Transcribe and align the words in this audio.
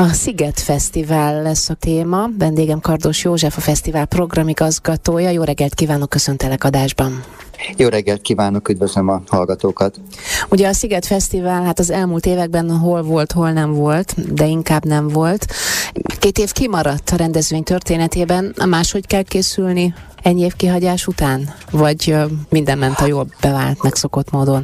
A 0.00 0.12
Sziget 0.12 0.60
Fesztivál 0.60 1.42
lesz 1.42 1.68
a 1.68 1.74
téma. 1.74 2.28
Vendégem 2.38 2.80
Kardos 2.80 3.24
József, 3.24 3.56
a 3.56 3.60
fesztivál 3.60 4.06
programigazgatója. 4.06 5.30
Jó 5.30 5.42
reggelt 5.42 5.74
kívánok, 5.74 6.08
köszöntelek 6.08 6.64
adásban. 6.64 7.24
Jó 7.76 7.88
reggelt 7.88 8.20
kívánok, 8.20 8.68
üdvözlöm 8.68 9.08
a 9.08 9.22
hallgatókat. 9.26 10.00
Ugye 10.48 10.68
a 10.68 10.72
Sziget 10.72 11.06
Fesztivál, 11.06 11.64
hát 11.64 11.78
az 11.78 11.90
elmúlt 11.90 12.26
években 12.26 12.70
hol 12.70 13.02
volt, 13.02 13.32
hol 13.32 13.52
nem 13.52 13.72
volt, 13.72 14.34
de 14.34 14.46
inkább 14.46 14.84
nem 14.84 15.08
volt. 15.08 15.46
Két 16.18 16.38
év 16.38 16.52
kimaradt 16.52 17.10
a 17.10 17.16
rendezvény 17.16 17.62
történetében, 17.62 18.54
máshogy 18.66 19.06
kell 19.06 19.22
készülni 19.22 19.94
ennyi 20.22 20.40
év 20.40 20.54
kihagyás 20.56 21.06
után? 21.06 21.54
Vagy 21.70 22.14
minden 22.48 22.78
ment 22.78 22.98
a 22.98 23.06
jól 23.06 23.26
bevált, 23.40 23.82
megszokott 23.82 24.30
módon? 24.30 24.62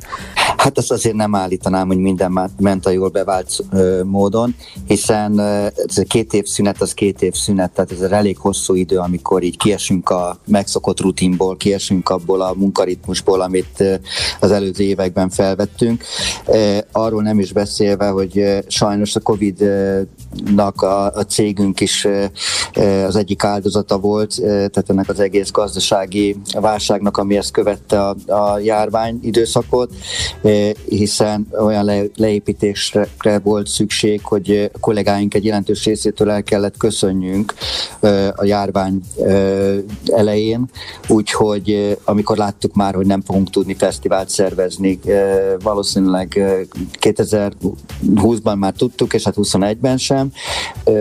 Hát 0.65 0.79
azt 0.79 0.91
azért 0.91 1.15
nem 1.15 1.35
állítanám, 1.35 1.87
hogy 1.87 1.99
minden 1.99 2.51
ment 2.59 2.87
a 2.87 2.91
jól 2.91 3.09
bevált 3.09 3.51
ö, 3.71 4.03
módon, 4.05 4.55
hiszen 4.87 5.39
ö, 5.39 5.67
ez 5.87 6.03
két 6.07 6.33
év 6.33 6.45
szünet, 6.45 6.81
az 6.81 6.95
két 6.95 7.23
év 7.23 7.35
szünet, 7.35 7.71
tehát 7.71 7.93
ez 7.93 8.01
elég 8.01 8.39
hosszú 8.39 8.75
idő, 8.75 8.99
amikor 8.99 9.43
így 9.43 9.57
kiesünk 9.57 10.11
a 10.11 10.39
megszokott 10.47 11.01
rutinból, 11.01 11.57
kiesünk 11.57 12.09
abból 12.09 12.41
a 12.41 12.55
munkaritmusból, 12.57 13.41
amit 13.41 13.81
ö, 13.81 13.95
az 14.41 14.51
előző 14.51 14.85
években 14.85 15.31
felvettünk. 15.31 16.05
Ö, 16.47 16.79
arról 16.93 17.23
nem 17.23 17.39
is 17.39 17.53
beszélve, 17.53 18.09
hogy 18.09 18.39
ö, 18.39 18.59
sajnos 18.67 19.17
a 19.17 19.21
Covid-nak 19.21 20.83
a, 20.83 21.05
a 21.05 21.23
cégünk 21.23 21.81
is 21.81 22.05
ö, 22.05 22.25
az 23.05 23.17
egyik 23.17 23.45
áldozata 23.45 23.99
volt, 23.99 24.39
ö, 24.39 24.43
tehát 24.45 24.91
ennek 24.91 25.09
az 25.09 25.21
egész 25.21 25.44
gazdasági 25.51 26.37
válságnak, 26.61 27.17
ami 27.17 27.37
ezt 27.37 27.51
követte 27.51 28.01
a, 28.09 28.15
a 28.27 28.59
járvány 28.59 29.19
időszakot 29.23 29.91
hiszen 30.89 31.47
olyan 31.59 31.85
le, 31.85 32.03
leépítésre 32.17 33.09
volt 33.43 33.67
szükség, 33.67 34.21
hogy 34.25 34.71
kollégáink 34.81 35.35
egy 35.35 35.45
jelentős 35.45 35.85
részétől 35.85 36.31
el 36.31 36.43
kellett 36.43 36.77
köszönjünk 36.77 37.55
a 38.35 38.45
járvány 38.45 39.01
elején, 40.07 40.71
úgyhogy 41.09 41.99
amikor 42.05 42.37
láttuk 42.37 42.75
már, 42.75 42.95
hogy 42.95 43.07
nem 43.07 43.23
fogunk 43.23 43.51
tudni 43.51 43.75
fesztivált 43.75 44.29
szervezni, 44.29 44.99
valószínűleg 45.63 46.41
2020-ban 47.01 48.59
már 48.59 48.73
tudtuk, 48.73 49.15
és 49.15 49.25
hát 49.25 49.35
21-ben 49.37 49.97
sem, 49.97 50.33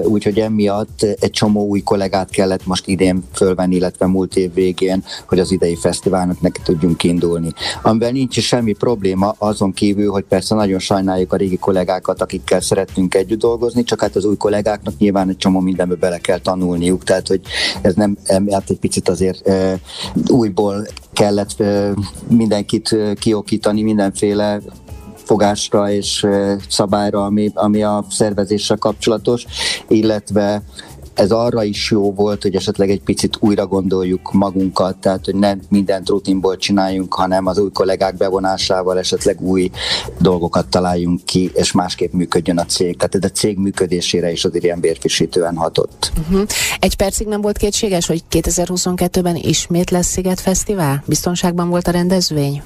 úgyhogy 0.04 0.40
emiatt 0.40 1.02
egy 1.20 1.32
csomó 1.32 1.68
új 1.68 1.82
kollégát 1.82 2.30
kellett 2.30 2.66
most 2.66 2.88
idén 2.88 3.24
fölvenni, 3.34 3.76
illetve 3.76 4.06
múlt 4.06 4.33
év 4.36 4.54
végén, 4.54 5.04
hogy 5.28 5.40
az 5.40 5.52
idei 5.52 5.76
fesztiválnak 5.76 6.42
neki 6.42 6.62
tudjunk 6.64 7.04
indulni. 7.04 7.54
Amivel 7.82 8.12
nincs 8.12 8.40
semmi 8.40 8.74
probléma, 8.74 9.36
azon 9.38 9.74
kívül, 9.74 10.12
hogy 10.12 10.24
persze 10.24 10.56
nagyon 10.56 10.80
sajnáljuk 10.80 11.34
a 11.34 11.36
régi 11.36 11.58
kollégákat, 11.58 12.22
akikkel 12.22 12.62
szeretnénk 12.62 13.16
együtt 13.16 13.40
dolgozni, 13.40 13.84
csak 13.84 14.02
hát 14.02 14.16
az 14.16 14.26
új 14.26 14.38
kollégáknak 14.38 14.98
nyilván 14.98 15.30
egy 15.30 15.38
csomó 15.38 15.60
mindenbe 15.60 15.96
bele 15.96 16.18
kell 16.18 16.40
tanulniuk, 16.40 17.04
tehát 17.04 17.28
hogy 17.28 17.42
ez 17.82 17.94
nem, 17.96 18.18
hát 18.52 18.70
egy 18.70 18.80
picit 18.80 19.10
azért 19.10 19.48
e, 19.48 19.80
újból 20.28 20.88
kellett 21.14 21.60
e, 21.60 21.94
mindenkit 22.28 22.92
e, 22.92 23.14
kiokítani, 23.14 23.82
mindenféle 23.82 24.62
fogásra 25.24 25.92
és 25.92 26.28
szabályra, 26.70 27.26
ami, 27.26 27.52
ami 27.54 27.84
a 27.84 28.06
szervezéssel 28.10 28.78
kapcsolatos, 28.78 29.46
illetve 29.88 30.64
ez 31.14 31.32
arra 31.32 31.64
is 31.64 31.92
jó 31.92 32.14
volt, 32.14 32.42
hogy 32.42 32.56
esetleg 32.56 32.90
egy 32.90 33.02
picit 33.02 33.38
újra 33.40 33.68
gondoljuk 33.68 34.32
magunkat, 34.32 34.98
tehát 34.98 35.26
hogy 35.26 35.36
nem 35.36 35.62
mindent 35.70 36.10
rutinból 36.10 36.58
csináljunk, 36.58 37.14
hanem 37.14 37.46
az 37.46 37.58
új 37.58 37.72
kollégák 37.72 38.18
bevonásával 38.18 38.98
esetleg 38.98 39.42
új 39.42 39.72
dolgokat 40.20 40.68
találjunk 40.68 41.26
ki, 41.26 41.52
és 41.54 41.72
másképp 41.72 42.14
működjön 42.14 42.58
a 42.58 42.66
cég. 42.66 42.98
Tehát 42.98 43.16
ez 43.16 43.24
a 43.24 43.34
cég 43.34 43.58
működésére 43.58 44.32
is 44.32 44.46
azért 44.46 44.64
ilyen 44.64 44.80
bérfisítően 44.80 45.56
hatott. 45.56 46.12
Uh-huh. 46.20 46.48
Egy 46.80 46.96
percig 46.96 47.28
nem 47.28 47.42
volt 47.42 47.58
kétséges, 47.58 48.08
hogy 48.08 48.24
2022-ben 48.32 49.36
ismét 49.36 49.90
lesz 49.90 50.08
Sziget 50.08 50.40
Fesztivál? 50.40 51.04
Biztonságban 51.06 51.70
volt 51.70 51.88
a 51.88 51.92
rendezvény? 51.92 52.62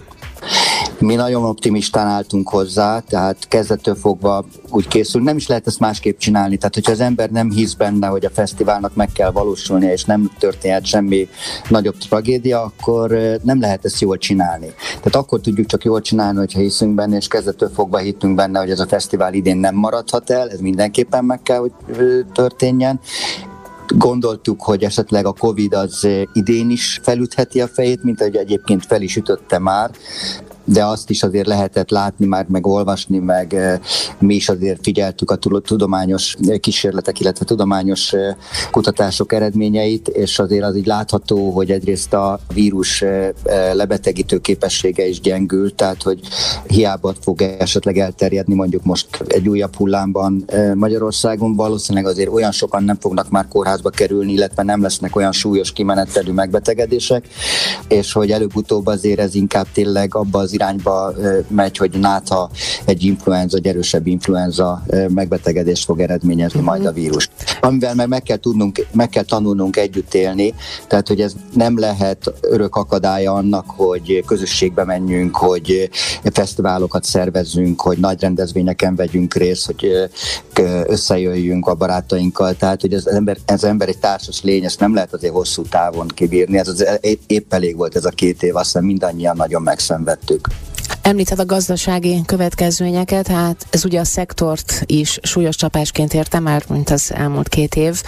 Mi 0.99 1.15
nagyon 1.15 1.43
optimistán 1.43 2.07
álltunk 2.07 2.49
hozzá, 2.49 2.99
tehát 2.99 3.47
kezdettől 3.47 3.95
fogva 3.95 4.45
úgy 4.69 4.87
készül. 4.87 5.21
Nem 5.21 5.37
is 5.37 5.47
lehet 5.47 5.67
ezt 5.67 5.79
másképp 5.79 6.17
csinálni. 6.17 6.57
Tehát, 6.57 6.73
hogyha 6.73 6.91
az 6.91 6.99
ember 6.99 7.29
nem 7.29 7.51
hisz 7.51 7.73
benne, 7.73 8.07
hogy 8.07 8.25
a 8.25 8.29
fesztiválnak 8.29 8.95
meg 8.95 9.11
kell 9.11 9.31
valósulnia, 9.31 9.91
és 9.91 10.03
nem 10.03 10.31
történhet 10.39 10.85
semmi 10.85 11.27
nagyobb 11.69 11.97
tragédia, 11.97 12.63
akkor 12.63 13.09
nem 13.43 13.59
lehet 13.59 13.85
ezt 13.85 14.01
jól 14.01 14.17
csinálni. 14.17 14.73
Tehát 14.87 15.15
akkor 15.15 15.41
tudjuk 15.41 15.67
csak 15.67 15.83
jól 15.83 16.01
csinálni, 16.01 16.37
hogyha 16.37 16.59
hiszünk 16.59 16.95
benne, 16.95 17.15
és 17.15 17.27
kezdettől 17.27 17.69
fogva 17.73 17.97
hittünk 17.97 18.35
benne, 18.35 18.59
hogy 18.59 18.69
ez 18.69 18.79
a 18.79 18.87
fesztivál 18.87 19.33
idén 19.33 19.57
nem 19.57 19.75
maradhat 19.75 20.29
el, 20.29 20.49
ez 20.49 20.59
mindenképpen 20.59 21.25
meg 21.25 21.41
kell, 21.41 21.59
hogy 21.59 21.71
történjen 22.33 22.99
gondoltuk, 23.95 24.61
hogy 24.61 24.83
esetleg 24.83 25.25
a 25.25 25.33
Covid 25.33 25.73
az 25.73 26.07
idén 26.33 26.69
is 26.69 26.99
felütheti 27.03 27.61
a 27.61 27.67
fejét, 27.67 28.03
mint 28.03 28.21
ahogy 28.21 28.35
egyébként 28.35 28.85
fel 28.85 29.01
is 29.01 29.15
ütötte 29.15 29.59
már, 29.59 29.91
de 30.67 30.85
azt 30.85 31.09
is 31.09 31.23
azért 31.23 31.47
lehetett 31.47 31.89
látni 31.89 32.25
már, 32.25 32.45
meg 32.49 32.67
olvasni, 32.67 33.17
meg 33.17 33.53
eh, 33.53 33.79
mi 34.19 34.35
is 34.35 34.49
azért 34.49 34.79
figyeltük 34.83 35.31
a 35.31 35.35
tudományos 35.61 36.35
kísérletek, 36.59 37.19
illetve 37.19 37.45
tudományos 37.45 38.13
eh, 38.13 38.35
kutatások 38.71 39.33
eredményeit, 39.33 40.07
és 40.07 40.39
azért 40.39 40.63
az 40.63 40.75
így 40.75 40.85
látható, 40.85 41.49
hogy 41.51 41.71
egyrészt 41.71 42.13
a 42.13 42.39
vírus 42.53 43.01
eh, 43.01 43.29
lebetegítő 43.73 44.37
képessége 44.37 45.07
is 45.07 45.19
gyengül, 45.19 45.75
tehát 45.75 46.03
hogy 46.03 46.19
hiába 46.67 47.13
fog 47.21 47.41
esetleg 47.41 47.97
elterjedni 47.97 48.53
mondjuk 48.53 48.83
most 48.83 49.23
egy 49.27 49.49
újabb 49.49 49.75
hullámban 49.75 50.45
Magyarországon, 50.73 51.55
valószínűleg 51.55 52.05
azért 52.11 52.29
olyan 52.29 52.51
sokan 52.51 52.83
nem 52.83 52.97
fognak 52.99 53.29
már 53.29 53.47
kórházba 53.47 53.89
kerülni, 53.89 54.31
illetve 54.31 54.63
nem 54.63 54.81
lesznek 54.81 55.15
olyan 55.15 55.31
súlyos 55.31 55.71
kimenetelű 55.71 56.31
megbetegedések, 56.31 57.27
és 57.87 58.11
hogy 58.11 58.31
előbb-utóbb 58.31 58.85
azért 58.85 59.19
ez 59.19 59.35
inkább 59.35 59.67
tényleg 59.73 60.15
abba 60.15 60.39
az 60.39 60.53
irányba 60.57 61.13
megy, 61.47 61.77
hogy 61.77 61.99
nátha 61.99 62.49
egy 62.85 63.03
influenza, 63.03 63.57
egy 63.57 63.67
erősebb 63.67 64.07
influenza 64.07 64.83
megbetegedést 65.07 65.85
fog 65.85 65.99
eredményezni 65.99 66.61
majd 66.61 66.85
a 66.85 66.91
vírus. 66.91 67.29
Amivel 67.61 67.95
meg, 67.95 68.07
meg 68.07 68.23
kell 68.23 68.37
tudnunk, 68.37 68.85
meg 68.91 69.09
kell 69.09 69.23
tanulnunk 69.23 69.77
együtt 69.77 70.13
élni, 70.13 70.53
tehát 70.87 71.07
hogy 71.07 71.21
ez 71.21 71.33
nem 71.53 71.79
lehet 71.79 72.33
örök 72.41 72.75
akadálya 72.75 73.33
annak, 73.33 73.65
hogy 73.67 74.23
közösségbe 74.25 74.83
menjünk, 74.83 75.35
hogy 75.35 75.89
fesztiválokat 76.23 77.03
szervezzünk, 77.03 77.81
hogy 77.81 77.97
nagy 77.97 78.21
rendezvényeken 78.21 78.95
vegyünk 78.95 79.33
részt, 79.33 79.65
hogy 79.65 80.09
összejöjjünk 80.85 81.67
a 81.67 81.75
barátainkkal, 81.75 82.53
tehát 82.53 82.81
hogy 82.81 82.93
az 82.93 83.07
ember, 83.07 83.37
ez 83.45 83.63
ember 83.63 83.87
egy 83.87 83.97
társas 83.97 84.41
lény, 84.43 84.63
ezt 84.63 84.79
nem 84.79 84.93
lehet 84.93 85.13
azért 85.13 85.33
hosszú 85.33 85.61
távon 85.61 86.07
kibírni, 86.07 86.57
ez 86.57 86.67
az 86.67 86.87
épp 87.27 87.53
elég 87.53 87.75
volt 87.75 87.95
ez 87.95 88.05
a 88.05 88.09
két 88.09 88.43
év, 88.43 88.55
aztán 88.55 88.83
mindannyian 88.83 89.35
nagyon 89.35 89.61
megszenvedtük. 89.61 90.46
Említed 91.07 91.39
a 91.39 91.45
gazdasági 91.45 92.21
következményeket, 92.25 93.27
hát 93.27 93.67
ez 93.69 93.85
ugye 93.85 93.99
a 93.99 94.03
szektort 94.03 94.83
is 94.85 95.19
súlyos 95.21 95.55
csapásként 95.55 96.13
érte 96.13 96.39
már, 96.39 96.63
mint 96.69 96.89
az 96.89 97.13
elmúlt 97.13 97.47
két 97.47 97.75
év. 97.75 98.01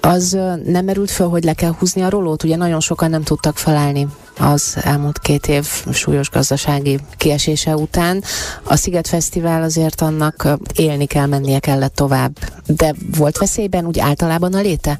Az 0.00 0.38
nem 0.64 0.84
merült 0.84 1.10
föl, 1.10 1.28
hogy 1.28 1.44
le 1.44 1.52
kell 1.52 1.74
húzni 1.78 2.02
a 2.02 2.08
rolót? 2.08 2.42
Ugye 2.42 2.56
nagyon 2.56 2.80
sokan 2.80 3.10
nem 3.10 3.22
tudtak 3.22 3.56
felállni 3.56 4.06
az 4.38 4.76
elmúlt 4.82 5.18
két 5.18 5.46
év 5.46 5.66
súlyos 5.92 6.30
gazdasági 6.30 6.98
kiesése 7.16 7.76
után. 7.76 8.22
A 8.64 8.76
Sziget 8.76 9.08
Fesztivál 9.08 9.62
azért 9.62 10.00
annak 10.00 10.48
élni 10.74 11.06
kell, 11.06 11.26
mennie 11.26 11.58
kellett 11.58 11.94
tovább. 11.94 12.38
De 12.66 12.94
volt 13.16 13.38
veszélyben 13.38 13.86
úgy 13.86 13.98
általában 13.98 14.54
a 14.54 14.60
léte? 14.60 14.98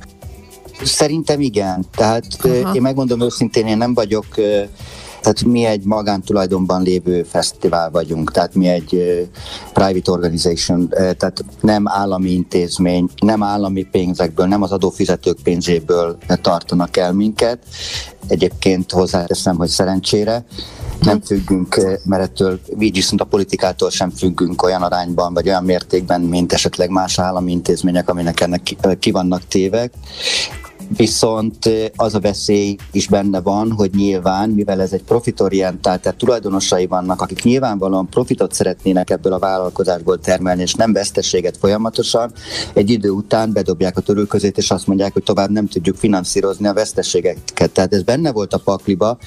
Szerintem 0.83 1.41
igen. 1.41 1.85
Tehát 1.97 2.25
Aha. 2.39 2.75
én 2.75 2.83
megmondom 2.83 3.21
őszintén, 3.21 3.67
én 3.67 3.77
nem 3.77 3.95
vagyok 3.95 4.27
tehát 5.27 5.45
mi 5.45 5.65
egy 5.65 5.85
magántulajdonban 5.85 6.83
lévő 6.83 7.23
fesztivál 7.23 7.91
vagyunk, 7.91 8.33
tehát 8.33 8.55
mi 8.55 8.69
egy 8.69 8.91
private 9.73 10.11
organization, 10.11 10.89
tehát 10.89 11.45
nem 11.61 11.89
állami 11.89 12.31
intézmény, 12.31 13.09
nem 13.17 13.43
állami 13.43 13.83
pénzekből, 13.83 14.47
nem 14.47 14.63
az 14.63 14.73
adófizetők 14.73 15.39
pénzéből 15.43 16.19
tartanak 16.41 16.97
el 16.97 17.13
minket. 17.13 17.59
Egyébként 18.29 18.93
hozzáteszem, 18.93 19.57
hogy 19.57 19.69
szerencsére 19.69 20.45
nem 21.01 21.21
függünk, 21.21 21.99
mert 22.05 22.23
ettől 22.23 22.61
így 22.79 22.95
viszont 22.95 23.21
a 23.21 23.25
politikától 23.25 23.91
sem 23.91 24.11
függünk 24.11 24.63
olyan 24.63 24.83
arányban, 24.83 25.35
vagy 25.35 25.49
olyan 25.49 25.65
mértékben, 25.65 26.21
mint 26.21 26.53
esetleg 26.53 26.91
más 26.91 27.19
állami 27.19 27.53
intézmények, 27.53 28.09
aminek 28.09 28.41
ennek 28.41 28.63
ki 28.99 29.11
vannak 29.11 29.47
tévek 29.49 29.93
viszont 30.97 31.71
az 31.97 32.15
a 32.15 32.21
veszély 32.21 32.77
is 32.93 33.09
benne 33.09 33.41
van, 33.41 33.73
hogy 33.73 33.91
nyilván, 33.95 34.51
mivel 34.51 34.81
ez 34.81 34.93
egy 34.93 35.03
profitorientált, 35.03 36.01
tehát 36.01 36.19
tulajdonosai 36.19 36.87
vannak, 36.87 37.21
akik 37.21 37.43
nyilvánvalóan 37.43 38.09
profitot 38.09 38.53
szeretnének 38.53 39.11
ebből 39.11 39.33
a 39.33 39.39
vállalkozásból 39.39 40.19
termelni, 40.19 40.63
és 40.63 40.75
nem 40.75 40.93
veszteséget 40.93 41.57
folyamatosan, 41.57 42.33
egy 42.73 42.91
idő 42.91 43.11
után 43.11 43.53
bedobják 43.53 43.97
a 43.97 44.01
törülközét, 44.01 44.59
és 44.59 44.71
azt 44.71 44.87
mondják, 44.87 45.13
hogy 45.13 45.23
tovább 45.23 45.51
nem 45.51 45.69
tudjuk 45.69 45.97
finanszírozni 45.97 46.67
a 46.67 46.73
veszteségeket. 46.73 47.71
Tehát 47.71 47.95
ez 47.95 48.03
benne 48.03 48.33
volt 48.33 48.53
a 48.53 48.59
pakliba, 48.59 49.19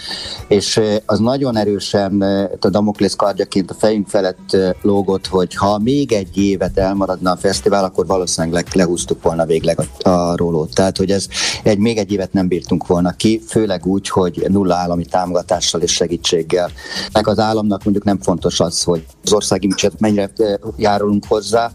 és 0.47 0.81
az 1.05 1.19
nagyon 1.19 1.57
erősen 1.57 2.21
a 2.59 2.69
Damoklész 2.69 3.15
kardjaként 3.15 3.71
a 3.71 3.73
fejünk 3.73 4.07
felett 4.07 4.57
lógott, 4.81 5.27
hogy 5.27 5.55
ha 5.55 5.79
még 5.79 6.11
egy 6.11 6.37
évet 6.37 6.77
elmaradna 6.77 7.31
a 7.31 7.37
fesztivál, 7.37 7.83
akkor 7.83 8.05
valószínűleg 8.05 8.67
lehúztuk 8.73 9.23
volna 9.23 9.45
végleg 9.45 9.79
a, 9.79 10.09
a 10.09 10.35
rólót. 10.35 10.73
Tehát, 10.73 10.97
hogy 10.97 11.11
ez 11.11 11.27
egy, 11.63 11.77
még 11.77 11.97
egy 11.97 12.11
évet 12.11 12.33
nem 12.33 12.47
bírtunk 12.47 12.87
volna 12.87 13.11
ki, 13.11 13.41
főleg 13.47 13.85
úgy, 13.85 14.09
hogy 14.09 14.45
nulla 14.47 14.75
állami 14.75 15.05
támogatással 15.05 15.81
és 15.81 15.91
segítséggel. 15.91 16.71
Meg 17.11 17.27
az 17.27 17.39
államnak 17.39 17.83
mondjuk 17.83 18.05
nem 18.05 18.19
fontos 18.21 18.59
az, 18.59 18.83
hogy 18.83 19.05
az 19.23 19.33
országi 19.33 19.73
mennyire 19.97 20.29
járulunk 20.77 21.25
hozzá, 21.27 21.71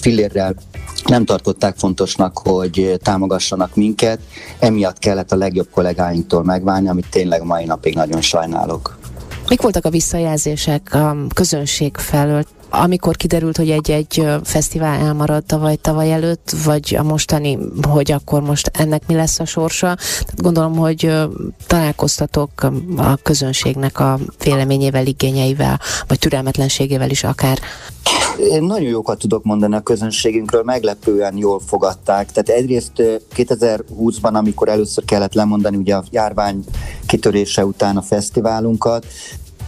fillérrel 0.00 0.54
nem 1.04 1.24
tartották 1.24 1.76
fontosnak, 1.76 2.38
hogy 2.38 2.98
támogassanak 3.02 3.74
minket, 3.74 4.20
emiatt 4.58 4.98
kellett 4.98 5.32
a 5.32 5.36
legjobb 5.36 5.68
kollégáinktól 5.70 6.44
megválni, 6.44 6.88
amit 6.88 7.10
tényleg 7.10 7.42
mai 7.42 7.64
napig 7.64 7.94
nagyon 7.94 8.20
sajnálok. 8.20 8.98
Mik 9.48 9.62
voltak 9.62 9.84
a 9.84 9.90
visszajelzések 9.90 10.94
a 10.94 11.16
közönség 11.34 11.96
felől? 11.96 12.44
Amikor 12.70 13.16
kiderült, 13.16 13.56
hogy 13.56 13.70
egy-egy 13.70 14.26
fesztivál 14.44 15.00
elmaradt 15.00 15.46
tavaly, 15.46 15.76
tavaly 15.76 16.12
előtt, 16.12 16.50
vagy 16.64 16.96
a 16.98 17.02
mostani, 17.02 17.58
hogy 17.82 18.12
akkor 18.12 18.42
most 18.42 18.70
ennek 18.72 19.02
mi 19.06 19.14
lesz 19.14 19.38
a 19.40 19.44
sorsa. 19.44 19.96
Gondolom, 20.36 20.76
hogy 20.76 21.12
találkoztatok 21.66 22.50
a 22.96 23.16
közönségnek 23.22 24.00
a 24.00 24.18
véleményével, 24.44 25.06
igényeivel, 25.06 25.80
vagy 26.06 26.18
türelmetlenségével 26.18 27.10
is 27.10 27.24
akár. 27.24 27.58
Én 28.50 28.62
nagyon 28.62 28.88
jókat 28.88 29.18
tudok 29.18 29.44
mondani 29.44 29.74
a 29.74 29.80
közönségünkről, 29.80 30.62
meglepően 30.62 31.36
jól 31.36 31.60
fogadták. 31.66 32.32
Tehát 32.32 32.60
egyrészt 32.60 32.92
2020-ban, 33.36 34.32
amikor 34.32 34.68
először 34.68 35.04
kellett 35.04 35.34
lemondani 35.34 35.76
ugye 35.76 35.94
a 35.94 36.04
járvány 36.10 36.64
kitörése 37.06 37.64
után 37.64 37.96
a 37.96 38.02
fesztiválunkat, 38.02 39.06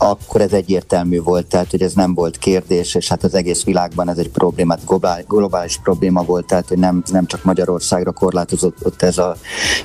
akkor 0.02 0.40
ez 0.40 0.52
egyértelmű 0.52 1.22
volt, 1.22 1.46
tehát 1.46 1.70
hogy 1.70 1.82
ez 1.82 1.92
nem 1.92 2.14
volt 2.14 2.38
kérdés, 2.38 2.94
és 2.94 3.08
hát 3.08 3.24
az 3.24 3.34
egész 3.34 3.64
világban 3.64 4.08
ez 4.08 4.18
egy 4.18 4.28
probléma, 4.28 4.76
globális, 5.26 5.78
probléma 5.82 6.22
volt, 6.22 6.46
tehát 6.46 6.68
hogy 6.68 6.78
nem, 6.78 7.02
nem 7.10 7.26
csak 7.26 7.44
Magyarországra 7.44 8.12
korlátozott 8.12 9.02
ez 9.02 9.18
a 9.18 9.36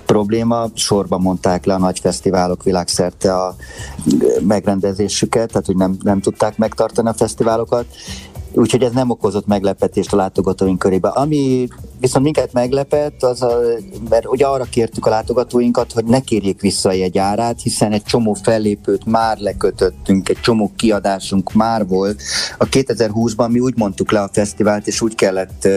probléma. 0.06 0.68
Sorba 0.74 1.18
mondták 1.18 1.66
le 1.66 1.74
a 1.74 1.80
nagy 1.80 2.00
fesztiválok 2.00 2.64
világszerte 2.64 3.36
a 3.36 3.56
megrendezésüket, 4.40 5.48
tehát 5.48 5.66
hogy 5.66 5.76
nem, 5.78 5.98
nem 6.04 6.20
tudták 6.20 6.58
megtartani 6.58 7.08
a 7.08 7.14
fesztiválokat, 7.14 7.86
úgyhogy 8.54 8.84
ez 8.84 8.92
nem 8.92 9.10
okozott 9.10 9.48
meglepetést 9.48 10.14
a 10.14 10.16
látogatóink 10.16 10.80
körében. 10.80 11.12
Ami 11.12 11.68
viszont 12.00 12.24
minket 12.24 12.54
meglepett, 12.54 13.24
az 13.24 13.42
a, 13.42 13.60
mert 14.10 14.26
ugye 14.28 14.46
arra 14.46 14.64
kértük 14.64 15.06
a 15.06 15.10
látogatóinkat, 15.10 15.92
hogy 15.92 16.06
ne 16.06 16.20
kérjék 16.20 16.62
vissza 16.62 16.90
a 16.90 16.94
jegyárát, 16.94 17.62
hiszen 17.62 17.92
egy 17.92 18.04
csomó 18.04 18.34
fellépőt 18.34 19.06
már 19.06 19.38
lekötöttünk, 19.38 20.30
egy 20.30 20.40
csomó 20.42 20.72
kiadásunk 20.76 21.54
már 21.54 21.88
volt. 21.88 22.22
A 22.58 22.66
2020-ban 22.66 23.52
mi 23.52 23.60
úgy 23.60 23.78
mondtuk 23.78 24.12
le 24.12 24.22
a 24.22 24.30
fesztivált, 24.34 24.88
és 24.88 25.02
úgy 25.02 25.16
kellett 25.16 25.68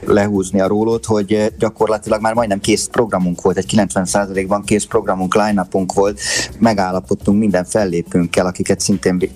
lehúzni 0.00 0.60
a 0.60 0.66
rólót, 0.66 1.04
hogy 1.04 1.52
gyakorlatilag 1.58 2.20
már 2.20 2.34
majdnem 2.34 2.60
kész 2.60 2.86
programunk 2.86 3.42
volt, 3.42 3.56
egy 3.56 3.72
90%-ban 3.76 4.62
kész 4.62 4.84
programunk, 4.84 5.34
line 5.34 5.66
volt, 5.94 6.20
megállapodtunk 6.58 7.38
minden 7.38 7.64
fellépőnkkel, 7.64 8.46
akiket 8.46 8.80
szintén 8.80 9.30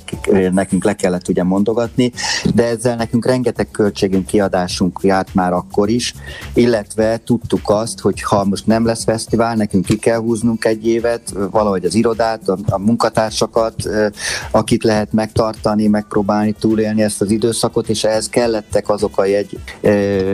nekünk 0.52 0.84
le 0.84 0.94
kellett 0.94 1.28
ugye 1.28 1.42
mondogatni, 1.42 2.12
de 2.54 2.66
ezzel 2.66 2.96
nekünk 2.96 3.26
rengeteg 3.26 3.70
költségünk, 3.70 4.26
kiadásunk 4.26 4.98
járt 5.02 5.34
már 5.34 5.52
akkor 5.52 5.88
is, 5.88 6.14
illetve 6.54 7.20
tudtuk 7.24 7.70
azt, 7.70 8.00
hogy 8.00 8.22
ha 8.22 8.44
most 8.44 8.66
nem 8.66 8.86
lesz 8.86 9.04
fesztivál, 9.04 9.54
nekünk 9.54 9.84
ki 9.84 9.96
kell 9.96 10.18
húznunk 10.18 10.64
egy 10.64 10.86
évet, 10.86 11.34
valahogy 11.50 11.84
az 11.84 11.94
irodát, 11.94 12.48
a, 12.48 12.58
a 12.68 12.78
munkatársakat, 12.78 13.74
akit 14.50 14.84
lehet 14.84 15.12
megtartani, 15.12 15.86
megpróbálni 15.86 16.52
túlélni 16.52 17.02
ezt 17.02 17.20
az 17.20 17.30
időszakot, 17.30 17.88
és 17.88 18.04
ehhez 18.04 18.28
kellettek 18.28 18.88
azok 18.88 19.18
a 19.18 19.24
jegy, 19.24 19.58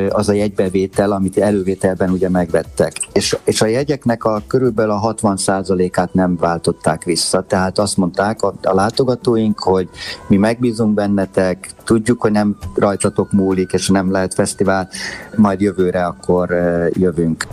az 0.09 0.29
a 0.29 0.33
jegybevétel, 0.33 1.13
amit 1.13 1.39
elővételben 1.39 2.11
ugye 2.11 2.29
megvettek. 2.29 2.93
És, 3.13 3.37
és 3.45 3.63
a 3.63 3.67
jegyeknek 3.67 4.25
a 4.25 4.43
körülbelül 4.47 4.91
a 4.93 5.15
60%-át 5.15 6.15
nem 6.15 6.37
váltották 6.37 7.05
vissza, 7.05 7.43
tehát 7.43 7.79
azt 7.79 7.97
mondták 7.97 8.43
a, 8.43 8.55
a 8.63 8.75
látogatóink, 8.75 9.59
hogy 9.59 9.89
mi 10.29 10.37
megbízunk 10.37 10.95
bennetek, 10.95 11.71
tudjuk, 11.85 12.21
hogy 12.21 12.33
nem 12.33 12.57
rajtatok 12.75 13.33
múlik, 13.33 13.73
és 13.73 13.89
nem 13.89 14.11
lehet 14.11 14.35
fesztivál, 14.35 14.89
majd 15.37 15.61
jövőre 15.77 16.05
akkor 16.05 16.49
jövünk. 16.93 17.47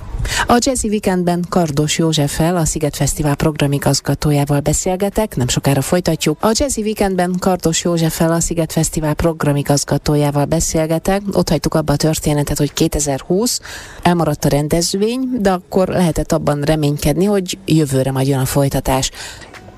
A 0.48 0.58
Jazzy 0.60 0.88
Weekendben 0.88 1.46
Kardos 1.50 1.98
Józseffel, 1.98 2.56
a 2.56 2.66
Sziget 2.66 2.96
Fesztivál 2.96 3.36
programigazgatójával 3.36 4.60
beszélgetek, 4.60 5.36
nem 5.36 5.48
sokára 5.48 5.82
folytatjuk. 5.82 6.38
A 6.42 6.52
Jazzy 6.54 6.82
Weekendben 6.82 7.36
Kardos 7.40 7.84
Józseffel, 7.84 8.32
a 8.32 8.40
Sziget 8.40 8.72
Fesztivál 8.72 9.14
programigazgatójával 9.14 10.46
beszélgetek. 10.46 11.22
Ott 11.32 11.50
hagytuk 11.50 11.74
abba 11.74 11.94
a 11.94 11.96
történetet, 11.96 12.58
hogy 12.58 12.74
2020 12.74 13.60
elmaradt 14.02 14.46
a 14.46 14.50
rendezvény, 14.50 15.30
de 15.40 15.52
akkor 15.52 15.88
lehetett 15.88 16.32
abban 16.32 16.62
reménykedni, 16.62 17.26
hogy 17.26 17.58
jövőre 17.66 18.12
majd 18.12 18.28
jön 18.28 18.40
a 18.40 18.46
folytatás. 18.46 19.12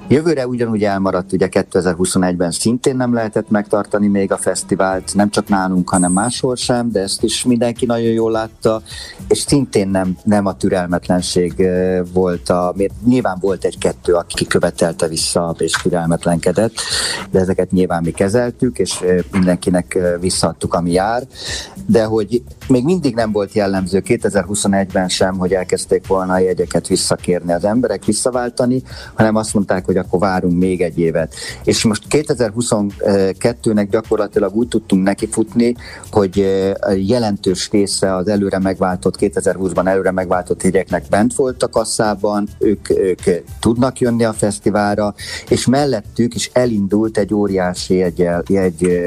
Jövőre 0.07 0.47
ugyanúgy 0.47 0.83
elmaradt, 0.83 1.33
ugye 1.33 1.47
2021-ben 1.51 2.51
szintén 2.51 2.95
nem 2.95 3.13
lehetett 3.13 3.49
megtartani 3.49 4.07
még 4.07 4.31
a 4.31 4.37
fesztivált, 4.37 5.11
nem 5.15 5.29
csak 5.29 5.47
nálunk, 5.47 5.89
hanem 5.89 6.11
máshol 6.11 6.55
sem, 6.55 6.91
de 6.91 6.99
ezt 6.99 7.23
is 7.23 7.43
mindenki 7.43 7.85
nagyon 7.85 8.11
jól 8.11 8.31
látta, 8.31 8.81
és 9.27 9.37
szintén 9.37 9.87
nem, 9.87 10.17
nem 10.23 10.45
a 10.45 10.57
türelmetlenség 10.57 11.67
volt, 12.13 12.49
a, 12.49 12.75
nyilván 13.05 13.37
volt 13.39 13.65
egy-kettő, 13.65 14.13
aki 14.13 14.45
követelte 14.47 15.07
vissza 15.07 15.55
és 15.57 15.71
türelmetlenkedett, 15.71 16.73
de 17.31 17.39
ezeket 17.39 17.71
nyilván 17.71 18.03
mi 18.03 18.11
kezeltük, 18.11 18.79
és 18.79 18.99
mindenkinek 19.31 19.97
visszaadtuk, 20.19 20.73
ami 20.73 20.91
jár, 20.91 21.23
de 21.85 22.03
hogy 22.03 22.43
még 22.67 22.83
mindig 22.83 23.15
nem 23.15 23.31
volt 23.31 23.53
jellemző 23.53 24.01
2021-ben 24.05 25.07
sem, 25.07 25.37
hogy 25.37 25.53
elkezdték 25.53 26.07
volna 26.07 26.33
a 26.33 26.39
jegyeket 26.39 26.87
visszakérni 26.87 27.53
az 27.53 27.63
emberek, 27.65 28.05
visszaváltani, 28.05 28.83
hanem 29.13 29.35
azt 29.35 29.53
mondták, 29.53 29.85
hogy 29.85 29.97
akkor 29.97 30.19
várunk 30.19 30.57
még 30.57 30.81
egy 30.81 30.99
évet. 30.99 31.33
És 31.63 31.83
most 31.83 32.03
2022-nek 32.09 33.87
gyakorlatilag 33.89 34.55
úgy 34.55 34.67
tudtunk 34.67 35.03
nekifutni, 35.03 35.75
hogy 36.11 36.65
jelentős 37.07 37.69
része 37.71 38.15
az 38.15 38.27
előre 38.27 38.59
megváltott, 38.59 39.15
2020-ban 39.19 39.87
előre 39.87 40.11
megváltott 40.11 40.63
jegyeknek 40.63 41.03
bent 41.09 41.35
volt 41.35 41.63
a 41.63 41.69
kasszában, 41.69 42.47
ők, 42.59 42.89
ők 42.89 43.21
tudnak 43.59 43.99
jönni 43.99 44.23
a 44.23 44.33
fesztiválra, 44.33 45.13
és 45.49 45.65
mellettük 45.65 46.35
is 46.35 46.49
elindult 46.53 47.17
egy 47.17 47.33
óriási 47.33 48.01
egy, 48.01 48.27
egy 48.47 48.99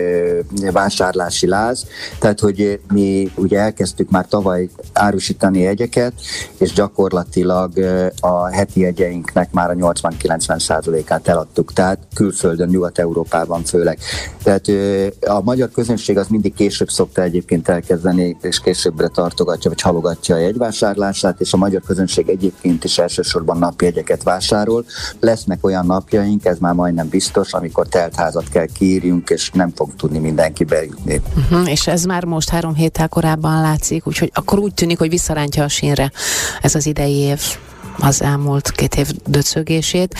vásárlási 0.72 1.46
láz, 1.46 1.87
tehát 2.19 2.40
hogy 2.40 2.81
mi 2.93 3.31
ugye 3.49 3.61
elkezdtük 3.61 4.11
már 4.11 4.27
tavaly 4.27 4.69
árusítani 4.93 5.58
jegyeket, 5.61 6.13
és 6.58 6.72
gyakorlatilag 6.72 7.72
a 8.20 8.46
heti 8.46 8.81
jegyeinknek 8.81 9.53
már 9.53 9.70
a 9.70 9.75
80-90%-át 9.75 11.29
eladtuk, 11.29 11.72
tehát 11.72 11.99
külföldön, 12.15 12.69
Nyugat-Európában 12.69 13.63
főleg. 13.63 13.99
Tehát 14.43 14.67
a 15.27 15.41
magyar 15.43 15.70
közönség 15.70 16.19
az 16.19 16.27
mindig 16.29 16.55
később 16.55 16.89
szokta 16.89 17.22
egyébként 17.22 17.69
elkezdeni, 17.69 18.37
és 18.41 18.61
későbbre 18.61 19.08
tartogatja, 19.08 19.70
vagy 19.70 19.81
halogatja 19.81 20.34
a 20.34 20.39
jegyvásárlását, 20.39 21.41
és 21.41 21.53
a 21.53 21.56
magyar 21.56 21.82
közönség 21.87 22.29
egyébként 22.29 22.84
is 22.84 22.99
elsősorban 22.99 23.58
napjegyeket 23.58 24.22
vásárol. 24.22 24.84
Lesznek 25.20 25.65
olyan 25.65 25.87
napjaink, 25.87 26.44
ez 26.44 26.58
már 26.58 26.75
majdnem 26.75 27.08
biztos, 27.08 27.53
amikor 27.53 27.89
teltházat 27.89 28.49
kell 28.49 28.67
kiírjunk, 28.67 29.31
és 29.31 29.51
nem 29.51 29.72
fog 29.75 29.94
tudni 29.96 30.19
mindenki 30.19 30.65
bejutni. 30.65 31.20
Uh-huh, 31.37 31.70
és 31.70 31.87
ez 31.87 32.05
már 32.05 32.25
most 32.25 32.49
három 32.49 32.75
héttel 32.75 33.08
korábban 33.08 33.37
látszik, 33.43 34.07
úgyhogy 34.07 34.31
akkor 34.35 34.59
úgy 34.59 34.75
tűnik, 34.75 34.99
hogy 34.99 35.11
visszarántja 35.11 35.65
a 35.65 35.69
sínre 35.69 36.13
ez 36.63 36.75
az 36.75 36.87
idei 36.87 37.15
év 37.15 37.41
az 37.99 38.23
elmúlt 38.23 38.71
két 38.71 38.95
év 38.95 39.11
döcögését. 39.27 40.15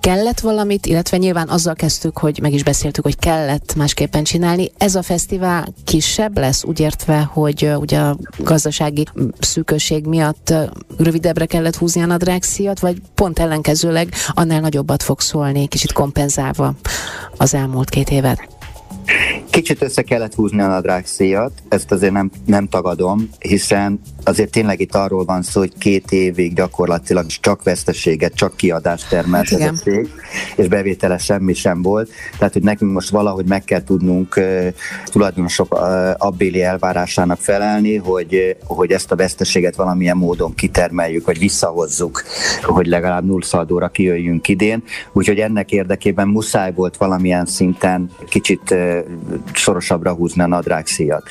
Kellett 0.00 0.40
valamit, 0.40 0.86
illetve 0.86 1.16
nyilván 1.16 1.48
azzal 1.48 1.74
kezdtük, 1.74 2.18
hogy 2.18 2.38
meg 2.42 2.52
is 2.52 2.62
beszéltük, 2.62 3.04
hogy 3.04 3.16
kellett 3.16 3.74
másképpen 3.74 4.24
csinálni. 4.24 4.70
Ez 4.78 4.94
a 4.94 5.02
fesztivál 5.02 5.68
kisebb 5.84 6.38
lesz, 6.38 6.64
úgy 6.64 6.80
értve, 6.80 7.20
hogy 7.32 7.62
uh, 7.62 7.80
ugye 7.80 7.98
a 7.98 8.16
gazdasági 8.38 9.04
szűkösség 9.38 10.06
miatt 10.06 10.50
uh, 10.50 10.64
rövidebbre 10.98 11.46
kellett 11.46 11.76
húzni 11.76 12.02
a 12.02 12.06
nadrágszíjat, 12.06 12.80
vagy 12.80 12.96
pont 13.14 13.38
ellenkezőleg 13.38 14.14
annál 14.28 14.60
nagyobbat 14.60 15.02
fog 15.02 15.20
szólni, 15.20 15.66
kicsit 15.66 15.92
kompenzálva 15.92 16.74
az 17.36 17.54
elmúlt 17.54 17.90
két 17.90 18.10
évet? 18.10 18.53
Kicsit 19.54 19.82
össze 19.82 20.02
kellett 20.02 20.34
húzni 20.34 20.60
a 20.60 20.66
nadrágszíjat, 20.66 21.52
ezt 21.68 21.92
azért 21.92 22.12
nem, 22.12 22.30
nem 22.46 22.68
tagadom, 22.68 23.28
hiszen 23.38 24.00
azért 24.24 24.50
tényleg 24.50 24.80
itt 24.80 24.94
arról 24.94 25.24
van 25.24 25.42
szó, 25.42 25.60
hogy 25.60 25.72
két 25.78 26.12
évig 26.12 26.54
gyakorlatilag 26.54 27.26
csak 27.26 27.62
veszteséget, 27.62 28.34
csak 28.34 28.56
kiadást 28.56 29.08
termelt 29.08 29.48
hát 29.48 29.60
ez 29.60 29.68
a 29.68 29.72
cég, 29.72 30.08
és 30.56 30.68
bevétele 30.68 31.18
semmi 31.18 31.54
sem 31.54 31.82
volt. 31.82 32.10
Tehát, 32.38 32.52
hogy 32.52 32.62
nekünk 32.62 32.92
most 32.92 33.10
valahogy 33.10 33.46
meg 33.46 33.64
kell 33.64 33.84
tudnunk 33.84 34.36
uh, 34.36 34.66
tulajdonosok 35.04 35.74
uh, 35.74 35.80
abbéli 36.18 36.62
elvárásának 36.62 37.38
felelni, 37.38 37.96
hogy, 37.96 38.56
hogy 38.64 38.90
ezt 38.90 39.12
a 39.12 39.16
veszteséget 39.16 39.76
valamilyen 39.76 40.16
módon 40.16 40.54
kitermeljük, 40.54 41.26
vagy 41.26 41.38
visszahozzuk, 41.38 42.22
hogy 42.62 42.86
legalább 42.86 43.24
nullszaldóra 43.24 43.88
kijöjjünk 43.88 44.48
idén. 44.48 44.82
Úgyhogy 45.12 45.38
ennek 45.38 45.72
érdekében 45.72 46.28
muszáj 46.28 46.72
volt 46.72 46.96
valamilyen 46.96 47.46
szinten 47.46 48.10
kicsit 48.28 48.74
szorosabbra 49.54 50.12
húzni 50.12 50.42
a 50.42 50.46
nadrágszíjat. 50.46 51.22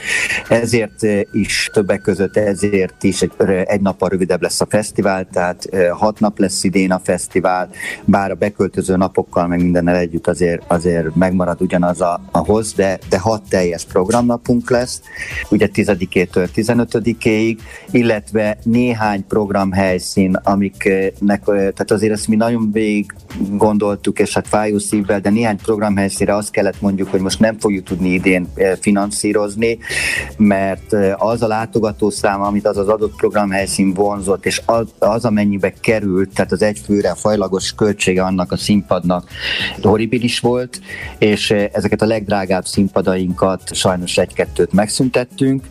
Ezért 0.49 1.05
is 1.31 1.69
többek 1.73 2.01
között 2.01 2.37
ezért 2.37 3.03
is 3.03 3.21
egy, 3.21 3.31
egy 3.65 3.81
nappal 3.81 4.09
rövidebb 4.09 4.41
lesz 4.41 4.61
a 4.61 4.65
fesztivál, 4.69 5.27
tehát 5.31 5.69
hat 5.91 6.19
nap 6.19 6.39
lesz 6.39 6.63
idén 6.63 6.91
a 6.91 7.01
fesztivál, 7.03 7.69
bár 8.05 8.31
a 8.31 8.35
beköltöző 8.35 8.95
napokkal 8.95 9.47
meg 9.47 9.61
mindennel 9.61 9.95
együtt 9.95 10.27
azért, 10.27 10.63
azért 10.67 11.15
megmarad 11.15 11.61
ugyanaz 11.61 12.01
a, 12.01 12.21
a 12.31 12.37
hoz, 12.37 12.73
de, 12.73 12.99
de 13.09 13.19
hat 13.19 13.49
teljes 13.49 13.85
programnapunk 13.85 14.69
lesz, 14.69 15.01
ugye 15.49 15.67
10-től 15.73 16.47
15-ig, 16.55 17.57
illetve 17.91 18.57
néhány 18.63 19.27
programhelyszín, 19.27 20.35
amiknek, 20.43 21.43
tehát 21.43 21.91
azért 21.91 22.13
ezt 22.13 22.27
mi 22.27 22.35
nagyon 22.35 22.71
végig 22.71 23.13
gondoltuk, 23.51 24.19
és 24.19 24.33
hát 24.33 24.47
fájó 24.47 24.77
szívvel, 24.77 25.19
de 25.19 25.29
néhány 25.29 25.57
programhelyszínre 25.57 26.35
azt 26.35 26.51
kellett 26.51 26.81
mondjuk, 26.81 27.09
hogy 27.09 27.21
most 27.21 27.39
nem 27.39 27.59
fogjuk 27.59 27.83
tudni 27.83 28.02
idén 28.11 28.47
eh, 28.55 28.73
finanszírozni, 28.81 29.77
mert 30.37 30.93
eh, 30.93 31.25
az 31.25 31.41
a 31.41 31.47
látogatószám, 31.47 32.41
amit 32.41 32.67
az 32.67 32.77
az 32.77 32.87
adott 32.87 33.15
programhelyszín 33.15 33.93
vonzott, 33.93 34.45
és 34.45 34.61
az, 34.65 34.87
az 34.99 35.25
amennyibe 35.25 35.73
került, 35.81 36.33
tehát 36.33 36.51
az 36.51 36.61
egyfőre 36.61 37.15
fajlagos 37.15 37.73
költsége 37.73 38.23
annak 38.23 38.51
a 38.51 38.57
színpadnak 38.57 39.29
horribilis 39.81 40.39
volt, 40.39 40.81
és 41.17 41.51
eh, 41.51 41.69
ezeket 41.71 42.01
a 42.01 42.05
legdrágább 42.05 42.65
színpadainkat 42.65 43.75
sajnos 43.75 44.17
egy-kettőt 44.17 44.73
megszüntettünk, 44.73 45.63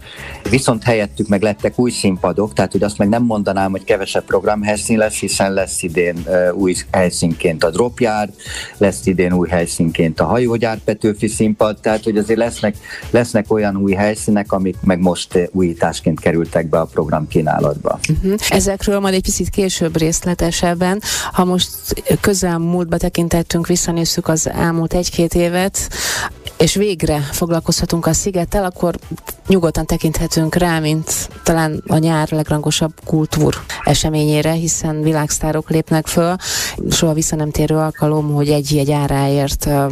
viszont 0.50 0.82
helyettük 0.82 1.28
meg 1.28 1.42
lettek 1.42 1.78
új 1.78 1.90
színpadok, 1.90 2.52
tehát 2.52 2.72
hogy 2.72 2.82
azt 2.82 2.98
meg 2.98 3.08
nem 3.08 3.22
mondanám, 3.22 3.70
hogy 3.70 3.84
kevesebb 3.84 4.24
programhelyszín 4.24 4.98
lesz, 4.98 5.18
hiszen 5.18 5.52
lesz 5.52 5.82
idén 5.82 6.26
új 6.54 6.74
helyszínként 6.90 7.64
a 7.64 7.70
Dropyard, 7.70 8.32
lesz 8.78 9.06
idén 9.06 9.32
új 9.32 9.48
helyszínként 9.48 10.20
a 10.20 10.24
hajógyár 10.24 10.78
Petőfi 10.84 11.26
színpad, 11.26 11.80
tehát 11.80 12.04
hogy 12.04 12.18
azért 12.22 12.38
lesznek, 12.38 12.76
lesznek 13.10 13.52
olyan 13.52 13.76
új 13.76 13.92
helyszínek, 13.92 14.52
amik 14.52 14.76
meg 14.80 15.00
most 15.00 15.34
eh, 15.34 15.44
újításként 15.52 16.20
kerültek 16.20 16.68
be 16.68 16.80
a 16.80 16.84
program 16.84 17.28
kínálatba. 17.28 17.98
Uh-huh. 18.08 18.34
Ezekről 18.48 19.00
majd 19.00 19.14
egy 19.14 19.22
picit 19.22 19.48
később 19.48 19.96
részletesebben. 19.96 21.00
Ha 21.32 21.44
most 21.44 21.70
közelmúltba 22.20 22.96
tekintettünk, 22.96 23.66
visszanézzük 23.66 24.28
az 24.28 24.48
elmúlt 24.48 24.94
egy-két 24.94 25.34
évet, 25.34 25.88
és 26.62 26.74
végre 26.74 27.18
foglalkozhatunk 27.18 28.06
a 28.06 28.12
szigettel, 28.12 28.64
akkor 28.64 28.94
nyugodtan 29.46 29.86
tekinthetünk 29.86 30.54
rá, 30.54 30.78
mint 30.78 31.28
talán 31.42 31.82
a 31.86 31.96
nyár 31.96 32.30
legrangosabb 32.30 32.92
kultúr 33.04 33.54
eseményére, 33.84 34.52
hiszen 34.52 35.02
világsztárok 35.02 35.70
lépnek 35.70 36.06
föl. 36.06 36.36
Soha 36.90 37.12
vissza 37.12 37.36
nem 37.36 37.50
térő 37.50 37.76
alkalom, 37.76 38.32
hogy 38.32 38.48
egy 38.48 38.74
jegy 38.74 38.90
áráért 38.90 39.66
ö, 39.66 39.86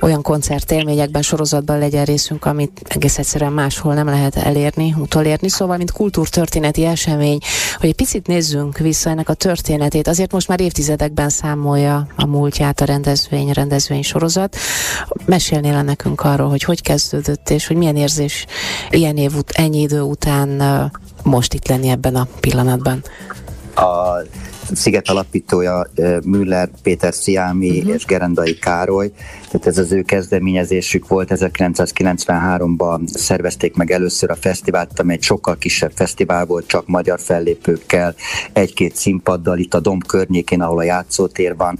olyan 0.00 0.22
koncertélményekben, 0.22 1.22
sorozatban 1.22 1.78
legyen 1.78 2.04
részünk, 2.04 2.44
amit 2.44 2.82
egész 2.84 3.18
egyszerűen 3.18 3.52
máshol 3.52 3.94
nem 3.94 4.06
lehet 4.06 4.36
elérni, 4.36 4.94
utolérni. 4.98 5.48
Szóval, 5.48 5.76
mint 5.76 5.92
kultúrtörténeti 5.92 6.84
esemény, 6.84 7.38
hogy 7.78 7.88
egy 7.88 7.94
picit 7.94 8.26
nézzünk 8.26 8.78
vissza 8.78 9.10
ennek 9.10 9.28
a 9.28 9.34
történetét. 9.34 10.08
Azért 10.08 10.32
most 10.32 10.48
már 10.48 10.60
évtizedekben 10.60 11.28
számolja 11.28 12.06
a 12.16 12.26
múltját 12.26 12.80
a 12.80 12.84
rendezvény, 12.84 13.52
rendezvény 13.52 14.02
sorozat. 14.02 14.56
Mesélnél 15.24 15.74
-e 15.74 15.82
nekünk 15.82 16.11
arról, 16.20 16.48
hogy 16.48 16.62
hogy 16.62 16.82
kezdődött, 16.82 17.50
és 17.50 17.66
hogy 17.66 17.76
milyen 17.76 17.96
érzés 17.96 18.46
ilyen 18.90 19.16
év 19.16 19.32
ennyi 19.52 19.80
idő 19.80 20.00
után 20.00 20.62
most 21.22 21.54
itt 21.54 21.68
lenni 21.68 21.88
ebben 21.88 22.14
a 22.14 22.26
pillanatban? 22.40 23.04
A 23.74 24.22
Sziget 24.74 25.08
alapítója 25.08 25.86
Müller 26.24 26.68
Péter 26.82 27.14
Sziámi 27.14 27.78
uh-huh. 27.78 27.94
és 27.94 28.04
Gerendai 28.04 28.58
Károly, 28.58 29.10
tehát 29.44 29.66
ez 29.66 29.78
az 29.78 29.92
ő 29.92 30.02
kezdeményezésük 30.02 31.08
volt, 31.08 31.28
1993-ban 31.34 33.06
szervezték 33.06 33.76
meg 33.76 33.90
először 33.90 34.30
a 34.30 34.36
fesztivált, 34.36 35.00
ami 35.00 35.12
egy 35.12 35.22
sokkal 35.22 35.56
kisebb 35.56 35.92
fesztivál 35.94 36.46
volt, 36.46 36.66
csak 36.66 36.86
magyar 36.86 37.20
fellépőkkel, 37.20 38.14
egy-két 38.52 38.96
színpaddal 38.96 39.58
itt 39.58 39.74
a 39.74 39.80
Domb 39.80 40.06
környékén, 40.06 40.60
ahol 40.60 40.78
a 40.78 40.82
játszótér 40.82 41.56
van, 41.56 41.78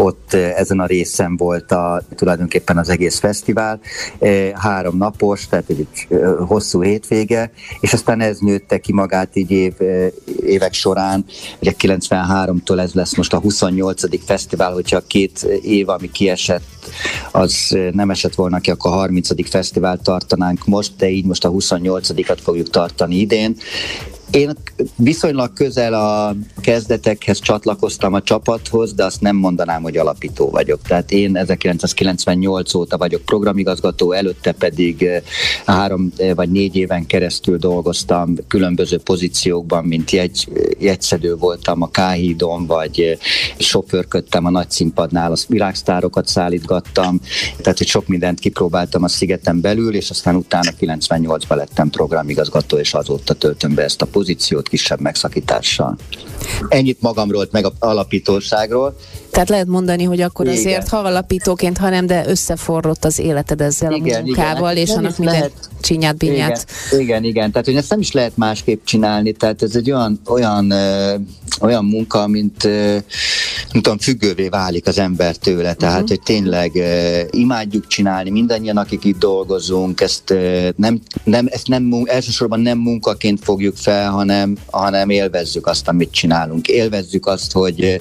ott 0.00 0.32
ezen 0.32 0.80
a 0.80 0.86
részen 0.86 1.36
volt 1.36 1.72
a, 1.72 2.02
tulajdonképpen 2.14 2.78
az 2.78 2.88
egész 2.88 3.18
fesztivál, 3.18 3.80
három 4.54 4.96
napos, 4.96 5.46
tehát 5.46 5.68
egy 5.68 6.08
hosszú 6.46 6.82
hétvége, 6.82 7.50
és 7.80 7.92
aztán 7.92 8.20
ez 8.20 8.38
nőtte 8.38 8.78
ki 8.78 8.92
magát 8.92 9.36
így 9.36 9.50
év, 9.50 9.72
évek 10.42 10.72
során, 10.72 11.24
ugye 11.60 11.72
93-tól 12.28 12.80
ez 12.80 12.92
lesz 12.92 13.16
most 13.16 13.32
a 13.32 13.38
28. 13.38 14.24
fesztivál, 14.24 14.72
hogyha 14.72 15.06
két 15.06 15.42
év, 15.62 15.88
ami 15.88 16.10
kiesett, 16.10 16.90
az 17.32 17.76
nem 17.92 18.10
esett 18.10 18.34
volna 18.34 18.58
ki, 18.58 18.70
akkor 18.70 18.90
a 18.90 18.94
30. 18.94 19.50
fesztivált 19.50 20.02
tartanánk 20.02 20.66
most, 20.66 20.92
de 20.96 21.08
így 21.08 21.24
most 21.24 21.44
a 21.44 21.50
28-at 21.50 22.38
fogjuk 22.42 22.70
tartani 22.70 23.16
idén, 23.16 23.56
én 24.30 24.52
viszonylag 24.96 25.52
közel 25.52 25.94
a 25.94 26.34
kezdetekhez 26.60 27.38
csatlakoztam 27.38 28.12
a 28.14 28.22
csapathoz, 28.22 28.94
de 28.94 29.04
azt 29.04 29.20
nem 29.20 29.36
mondanám, 29.36 29.82
hogy 29.82 29.96
alapító 29.96 30.50
vagyok. 30.50 30.80
Tehát 30.82 31.10
én 31.10 31.36
1998 31.36 32.74
óta 32.74 32.98
vagyok 32.98 33.22
programigazgató, 33.22 34.12
előtte 34.12 34.52
pedig 34.52 35.02
eh, 35.02 35.22
három 35.66 36.12
eh, 36.16 36.34
vagy 36.34 36.50
négy 36.50 36.76
éven 36.76 37.06
keresztül 37.06 37.58
dolgoztam 37.58 38.34
különböző 38.48 38.98
pozíciókban, 38.98 39.84
mint 39.84 40.10
jegy, 40.10 40.48
jegyszedő 40.78 41.36
voltam 41.36 41.82
a 41.82 41.90
Káhídon, 41.90 42.66
vagy 42.66 43.00
eh, 43.00 43.18
sofőrködtem 43.58 44.44
a 44.44 44.50
nagy 44.50 44.70
színpadnál, 44.70 45.32
a 45.32 45.36
világsztárokat 45.48 46.26
szállítgattam, 46.26 47.20
tehát 47.56 47.78
hogy 47.78 47.86
sok 47.86 48.06
mindent 48.06 48.38
kipróbáltam 48.38 49.02
a 49.02 49.08
szigeten 49.08 49.60
belül, 49.60 49.94
és 49.94 50.10
aztán 50.10 50.34
utána 50.34 50.70
98-ban 50.80 51.56
lettem 51.56 51.90
programigazgató, 51.90 52.76
és 52.76 52.94
azóta 52.94 53.34
töltöm 53.34 53.74
be 53.74 53.82
ezt 53.82 54.02
a 54.02 54.06
pozíciót 54.06 54.17
kisebb 54.62 55.00
megszakítással. 55.00 55.96
Ennyit 56.68 57.00
magamról, 57.00 57.48
meg 57.50 57.64
a 57.64 57.72
alapítóságról. 57.78 58.96
Tehát 59.30 59.48
lehet 59.48 59.66
mondani, 59.66 60.04
hogy 60.04 60.20
akkor 60.20 60.46
igen. 60.46 60.58
azért, 60.58 60.88
ha 60.88 60.96
alapítóként, 60.96 61.78
hanem 61.78 62.06
de 62.06 62.24
összeforrott 62.26 63.04
az 63.04 63.18
életed 63.18 63.60
ezzel 63.60 63.92
igen, 63.92 64.20
a 64.20 64.24
munkával, 64.24 64.72
igen. 64.72 64.82
és 64.82 64.90
annak 64.90 65.18
minden 65.18 65.34
lehet, 65.34 65.52
csinyát, 65.80 66.16
binyát. 66.16 66.66
Igen, 66.90 67.02
igen, 67.02 67.24
igen, 67.24 67.50
tehát 67.50 67.66
hogy 67.66 67.76
ezt 67.76 67.90
nem 67.90 68.00
is 68.00 68.12
lehet 68.12 68.36
másképp 68.36 68.84
csinálni, 68.84 69.32
tehát 69.32 69.62
ez 69.62 69.76
egy 69.76 69.90
olyan, 69.90 70.20
olyan, 70.26 70.70
ö, 70.70 71.14
olyan 71.60 71.84
munka, 71.84 72.26
mint 72.26 72.64
ö, 72.64 72.96
nem 73.72 73.82
tudom, 73.82 73.98
függővé 73.98 74.48
válik 74.48 74.86
az 74.86 74.98
ember 74.98 75.36
tőle, 75.36 75.74
tehát 75.74 75.94
uh-huh. 75.94 76.08
hogy 76.08 76.20
tényleg 76.20 76.74
ö, 76.74 77.20
imádjuk 77.30 77.86
csinálni, 77.86 78.30
mindannyian, 78.30 78.76
akik 78.76 79.04
itt 79.04 79.18
dolgozunk, 79.18 80.00
ezt 80.00 80.30
ö, 80.30 80.68
nem, 80.76 81.00
nem, 81.24 81.46
ezt 81.50 81.68
nem, 81.68 82.02
elsősorban 82.04 82.60
nem 82.60 82.78
munkaként 82.78 83.44
fogjuk 83.44 83.76
fel, 83.76 84.10
hanem, 84.10 84.56
hanem 84.66 85.10
élvezzük 85.10 85.66
azt, 85.66 85.88
amit 85.88 86.12
csinálunk. 86.12 86.68
Élvezzük 86.68 87.26
azt, 87.26 87.52
hogy 87.52 88.00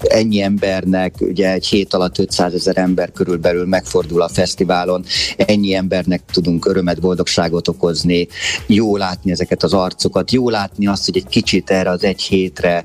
ennyi 0.00 0.42
embernek, 0.42 1.14
ugye 1.20 1.52
egy 1.52 1.66
hét 1.66 1.94
alatt 1.94 2.18
500 2.18 2.54
ezer 2.54 2.78
ember 2.78 3.12
körülbelül 3.12 3.66
megfordul 3.66 4.22
a 4.22 4.28
fesztiválon, 4.28 5.04
ennyi 5.36 5.74
embernek 5.74 6.22
tudunk 6.32 6.66
örömet, 6.66 7.00
boldogságot 7.00 7.68
okozni, 7.68 8.28
jó 8.66 8.96
látni 8.96 9.30
ezeket 9.30 9.62
az 9.62 9.72
arcokat, 9.72 10.32
jó 10.32 10.50
látni 10.50 10.86
azt, 10.86 11.04
hogy 11.04 11.16
egy 11.16 11.28
kicsit 11.28 11.70
erre 11.70 11.90
az 11.90 12.04
egy 12.04 12.22
hétre 12.22 12.84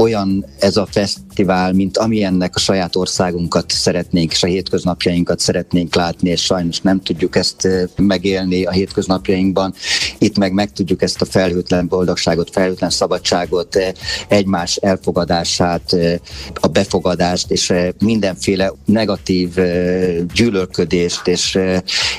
olyan 0.00 0.44
ez 0.58 0.76
a 0.76 0.86
fesztivál, 0.90 1.72
mint 1.72 1.98
amilyennek 1.98 2.56
a 2.56 2.58
saját 2.58 2.96
országunkat 2.96 3.70
szeretnénk, 3.70 4.32
és 4.32 4.42
a 4.42 4.46
hétköznapjainkat 4.46 5.38
szeretnénk 5.38 5.94
látni, 5.94 6.30
és 6.30 6.44
sajnos 6.44 6.80
nem 6.80 7.00
tudjuk 7.02 7.36
ezt 7.36 7.68
megélni 7.96 8.64
a 8.64 8.70
hétköznapjainkban. 8.70 9.74
Itt 10.18 10.38
meg 10.38 10.52
meg 10.52 10.72
tudjuk 10.72 11.02
ezt 11.02 11.20
a 11.20 11.24
felhőtlen 11.24 11.88
boldogságot, 11.88 12.50
felhőtlen 12.50 12.90
szabadságot, 12.90 13.78
egymás 14.28 14.76
elfogadását, 14.76 15.96
a 16.54 16.66
befogadást, 16.66 17.50
és 17.50 17.72
mindenféle 17.98 18.72
negatív 18.84 19.54
gyűlölködést 20.34 21.26
és 21.26 21.58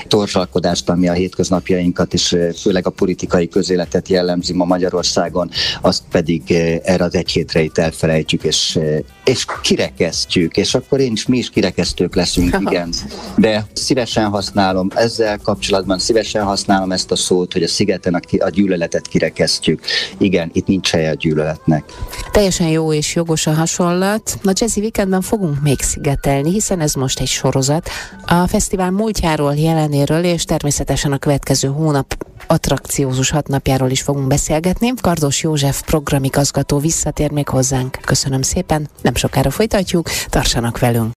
torzsalkodást, 0.08 0.88
ami 0.88 1.08
a 1.08 1.12
hétköznapjainkat, 1.12 2.14
és 2.14 2.36
főleg 2.60 2.86
a 2.86 2.90
politikai 2.90 3.48
közéletet 3.48 4.08
jellemzi 4.08 4.52
ma 4.52 4.64
Magyarországon, 4.64 5.50
azt 5.80 6.02
pedig 6.10 6.50
erre 6.82 7.04
az 7.04 7.14
egy 7.14 7.30
hétre 7.30 7.60
valamit 7.74 7.78
elfelejtjük, 7.78 8.42
és, 8.42 8.78
és 9.24 9.46
kirekesztjük, 9.62 10.56
és 10.56 10.74
akkor 10.74 11.00
én 11.00 11.12
is, 11.12 11.26
mi 11.26 11.38
is 11.38 11.50
kirekesztők 11.50 12.14
leszünk, 12.14 12.56
igen. 12.66 12.92
De 13.36 13.66
szívesen 13.72 14.28
használom, 14.28 14.88
ezzel 14.94 15.38
kapcsolatban 15.38 15.98
szívesen 15.98 16.44
használom 16.44 16.92
ezt 16.92 17.10
a 17.10 17.16
szót, 17.16 17.52
hogy 17.52 17.62
a 17.62 17.68
szigeten 17.68 18.14
a, 18.14 18.20
a 18.38 18.48
gyűlöletet 18.48 19.08
kirekesztjük. 19.08 19.80
Igen, 20.18 20.50
itt 20.52 20.66
nincs 20.66 20.90
helye 20.90 21.10
a 21.10 21.14
gyűlöletnek. 21.14 21.84
Teljesen 22.32 22.68
jó 22.68 22.92
és 22.92 23.14
jogos 23.14 23.46
a 23.46 23.52
hasonlat. 23.52 24.38
A 24.44 24.52
Jazzy 24.54 24.80
Weekendben 24.80 25.20
fogunk 25.20 25.62
még 25.62 25.80
szigetelni, 25.80 26.50
hiszen 26.50 26.80
ez 26.80 26.94
most 26.94 27.20
egy 27.20 27.26
sorozat. 27.26 27.88
A 28.26 28.46
fesztivál 28.46 28.90
múltjáról, 28.90 29.54
jelenéről 29.54 30.24
és 30.24 30.44
természetesen 30.44 31.12
a 31.12 31.18
következő 31.18 31.68
hónap 31.68 32.30
attrakciózus 32.46 33.30
hatnapjáról 33.30 33.90
is 33.90 34.02
fogunk 34.02 34.26
beszélgetni. 34.26 34.92
Kardos 35.00 35.42
József 35.42 35.82
programigazgató 35.82 36.78
visszatér 36.78 37.30
még 37.30 37.48
hozzánk. 37.48 37.98
Köszönöm 38.04 38.42
szépen, 38.42 38.88
nem 39.00 39.14
sokára 39.14 39.50
folytatjuk, 39.50 40.08
tartsanak 40.28 40.78
velünk. 40.78 41.10